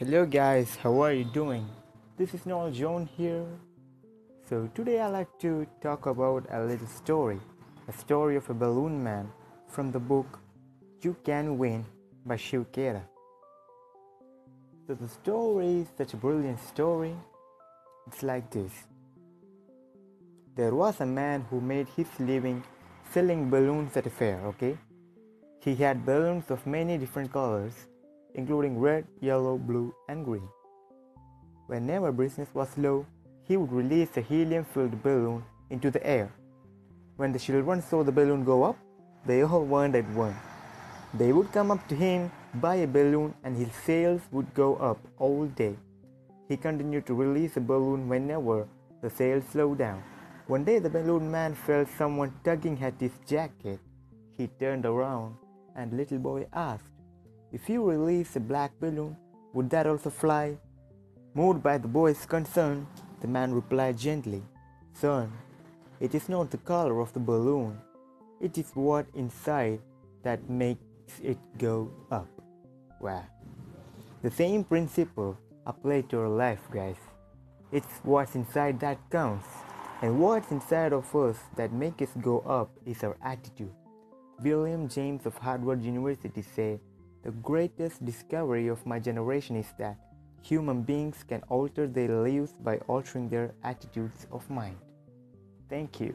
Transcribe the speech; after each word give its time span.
Hello 0.00 0.24
guys, 0.24 0.76
how 0.76 1.02
are 1.02 1.12
you 1.12 1.24
doing? 1.24 1.68
This 2.16 2.32
is 2.32 2.46
Noel 2.46 2.70
John 2.70 3.06
here. 3.18 3.44
So 4.48 4.66
today 4.74 4.98
I 4.98 5.08
like 5.08 5.28
to 5.40 5.66
talk 5.82 6.06
about 6.06 6.46
a 6.50 6.64
little 6.64 6.86
story, 6.86 7.38
a 7.86 7.92
story 7.92 8.36
of 8.36 8.48
a 8.48 8.54
balloon 8.54 9.04
man 9.04 9.30
from 9.68 9.92
the 9.92 9.98
book 9.98 10.38
You 11.02 11.14
Can 11.22 11.58
Win 11.58 11.84
by 12.24 12.36
Shiv 12.36 12.72
Khera. 12.72 13.02
So 14.86 14.94
the 14.94 15.06
story 15.06 15.82
is 15.82 15.88
such 15.98 16.14
a 16.14 16.16
brilliant 16.16 16.60
story. 16.60 17.14
It's 18.06 18.22
like 18.22 18.50
this. 18.50 18.72
There 20.56 20.74
was 20.74 20.98
a 21.02 21.06
man 21.06 21.44
who 21.50 21.60
made 21.60 21.88
his 21.88 22.08
living 22.18 22.64
selling 23.12 23.50
balloons 23.50 23.94
at 23.98 24.06
a 24.06 24.10
fair, 24.10 24.40
okay? 24.46 24.78
He 25.58 25.74
had 25.74 26.06
balloons 26.06 26.50
of 26.50 26.66
many 26.66 26.96
different 26.96 27.30
colors 27.30 27.74
including 28.34 28.78
red, 28.78 29.06
yellow, 29.20 29.58
blue, 29.58 29.94
and 30.08 30.24
green. 30.24 30.48
Whenever 31.66 32.12
business 32.12 32.48
was 32.54 32.76
low, 32.76 33.06
he 33.44 33.56
would 33.56 33.72
release 33.72 34.16
a 34.16 34.20
helium 34.20 34.64
filled 34.64 35.02
balloon 35.02 35.44
into 35.70 35.90
the 35.90 36.04
air. 36.06 36.32
When 37.16 37.32
the 37.32 37.38
children 37.38 37.82
saw 37.82 38.02
the 38.02 38.12
balloon 38.12 38.44
go 38.44 38.64
up, 38.64 38.76
they 39.26 39.42
all 39.42 39.64
wanted 39.64 40.14
one. 40.14 40.36
They 41.14 41.32
would 41.32 41.52
come 41.52 41.70
up 41.70 41.86
to 41.88 41.94
him, 41.94 42.30
buy 42.54 42.76
a 42.76 42.86
balloon, 42.86 43.34
and 43.44 43.56
his 43.56 43.72
sales 43.84 44.22
would 44.30 44.54
go 44.54 44.76
up 44.76 44.98
all 45.18 45.46
day. 45.46 45.76
He 46.48 46.56
continued 46.56 47.06
to 47.06 47.14
release 47.14 47.56
a 47.56 47.60
balloon 47.60 48.08
whenever 48.08 48.66
the 49.02 49.10
sales 49.10 49.44
slowed 49.52 49.78
down. 49.78 50.02
One 50.46 50.64
day, 50.64 50.78
the 50.78 50.90
balloon 50.90 51.30
man 51.30 51.54
felt 51.54 51.88
someone 51.96 52.32
tugging 52.42 52.82
at 52.82 53.00
his 53.00 53.12
jacket. 53.26 53.78
He 54.36 54.48
turned 54.58 54.86
around, 54.86 55.36
and 55.76 55.92
little 55.92 56.18
boy 56.18 56.46
asked, 56.52 56.90
if 57.52 57.68
you 57.68 57.82
release 57.82 58.36
a 58.36 58.40
black 58.40 58.72
balloon, 58.80 59.16
would 59.52 59.70
that 59.70 59.86
also 59.86 60.10
fly? 60.10 60.56
Moved 61.34 61.62
by 61.62 61.78
the 61.78 61.88
boy's 61.88 62.24
concern, 62.26 62.86
the 63.20 63.28
man 63.28 63.52
replied 63.52 63.98
gently, 63.98 64.42
Son, 64.92 65.32
it 65.98 66.14
is 66.14 66.28
not 66.28 66.50
the 66.50 66.58
color 66.58 67.00
of 67.00 67.12
the 67.12 67.20
balloon, 67.20 67.78
it 68.40 68.56
is 68.56 68.70
what 68.74 69.06
inside 69.14 69.80
that 70.22 70.48
makes 70.48 70.80
it 71.22 71.38
go 71.58 71.90
up. 72.10 72.28
Wow. 73.00 73.24
The 74.22 74.30
same 74.30 74.64
principle 74.64 75.36
applies 75.66 76.04
to 76.10 76.20
our 76.20 76.28
life, 76.28 76.60
guys. 76.70 76.96
It's 77.72 78.00
what's 78.02 78.34
inside 78.34 78.80
that 78.80 78.98
counts, 79.10 79.46
and 80.02 80.20
what's 80.20 80.50
inside 80.50 80.92
of 80.92 81.14
us 81.14 81.38
that 81.56 81.72
makes 81.72 82.02
us 82.02 82.08
go 82.20 82.40
up 82.40 82.70
is 82.86 83.02
our 83.02 83.16
attitude. 83.22 83.72
William 84.42 84.88
James 84.88 85.26
of 85.26 85.36
Harvard 85.36 85.82
University 85.82 86.42
said, 86.42 86.80
the 87.22 87.30
greatest 87.30 88.04
discovery 88.04 88.68
of 88.68 88.84
my 88.86 88.98
generation 88.98 89.56
is 89.56 89.72
that 89.78 89.96
human 90.42 90.82
beings 90.82 91.22
can 91.22 91.42
alter 91.48 91.86
their 91.86 92.08
lives 92.08 92.52
by 92.52 92.78
altering 92.88 93.28
their 93.28 93.54
attitudes 93.62 94.26
of 94.32 94.48
mind. 94.48 94.76
Thank 95.68 96.00
you. 96.00 96.14